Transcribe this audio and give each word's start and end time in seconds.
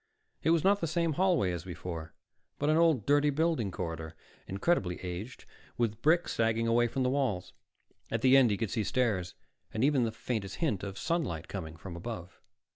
It 0.41 0.49
was 0.49 0.63
not 0.63 0.81
the 0.81 0.87
same 0.87 1.13
hallway 1.13 1.51
as 1.51 1.63
before, 1.63 2.15
but 2.57 2.71
an 2.71 2.75
old, 2.75 3.05
dirty 3.05 3.29
building 3.29 3.69
corridor, 3.69 4.15
incredibly 4.47 4.99
aged, 5.01 5.45
with 5.77 6.01
bricks 6.01 6.33
sagging 6.33 6.65
away 6.67 6.87
from 6.87 7.03
the 7.03 7.09
walls. 7.11 7.53
At 8.09 8.21
the 8.23 8.35
end 8.35 8.49
he 8.49 8.57
could 8.57 8.71
see 8.71 8.83
stairs, 8.83 9.35
and 9.71 9.83
even 9.83 10.01
the 10.03 10.11
faintest 10.11 10.55
hint 10.55 10.81
of 10.81 10.97
sunlight 10.97 11.47
coming 11.47 11.77
from 11.77 11.95
above. 11.95 12.41